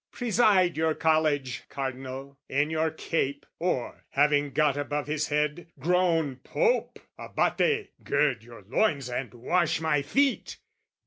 Preside 0.11 0.77
your 0.77 0.95
college, 0.95 1.61
Cardinal, 1.69 2.35
in 2.49 2.71
your 2.71 2.89
cape, 2.89 3.45
Or, 3.59 4.03
having 4.09 4.49
got 4.49 4.75
above 4.75 5.05
his 5.05 5.27
head, 5.27 5.67
grown 5.77 6.37
Pope, 6.37 6.97
Abate, 7.19 7.91
gird 8.03 8.43
your 8.43 8.63
loins 8.63 9.11
and 9.11 9.31
wash 9.31 9.79
my 9.79 10.01
feet! 10.01 10.57